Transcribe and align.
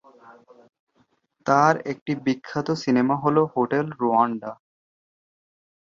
তার 1.45 1.73
একটি 1.91 2.11
বিখ্যাত 2.25 2.67
সিনেমা 2.83 3.15
হল 3.23 3.37
হোটেল 3.53 3.85
রুয়ান্ডা। 3.99 4.51